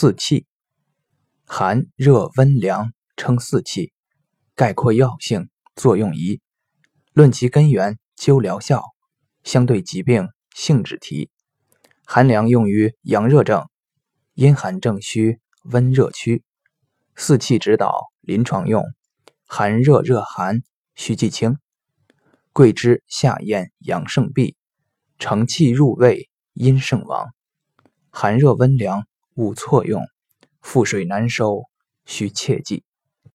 [0.00, 0.46] 四气，
[1.44, 3.92] 寒、热、温、凉称四气，
[4.54, 6.40] 概括药性、作用仪，
[7.12, 8.84] 论其根源、灸疗效，
[9.42, 11.32] 相对疾病性质题。
[12.06, 13.68] 寒凉用于阳热症，
[14.34, 16.44] 阴寒症需温热区。
[17.16, 18.84] 四气指导临床用，
[19.48, 20.62] 寒热热寒
[20.94, 21.58] 需记清。
[22.52, 24.54] 桂枝下咽阳盛闭，
[25.18, 27.34] 承气入胃阴盛亡。
[28.10, 29.07] 寒热温凉
[29.38, 30.02] 勿错用，
[30.60, 31.62] 覆水难收
[32.04, 32.82] 需切记。